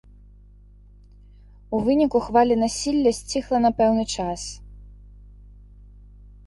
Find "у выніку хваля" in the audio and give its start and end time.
1.77-2.55